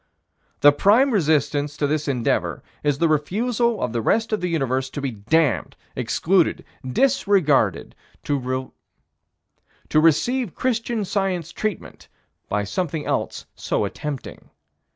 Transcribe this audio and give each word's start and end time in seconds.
The 0.61 0.71
prime 0.71 1.11
resistance 1.11 1.77
to 1.77 1.85
this 1.85 2.07
endeavor 2.07 2.63
is 2.81 2.97
the 2.97 3.07
refusal 3.07 3.79
of 3.83 3.93
the 3.93 4.01
rest 4.01 4.33
of 4.33 4.41
the 4.41 4.47
universe 4.47 4.89
to 4.89 4.99
be 4.99 5.11
damned, 5.11 5.75
excluded, 5.95 6.65
disregarded, 6.83 7.93
to 8.23 8.59
receive 9.93 10.55
Christian 10.55 11.05
Science 11.05 11.51
treatment, 11.51 12.07
by 12.49 12.63
something 12.63 13.05
else 13.05 13.45
so 13.53 13.85
attempting. 13.85 14.49